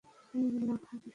[0.33, 1.09] মেনে নিলাম, আর কিছু?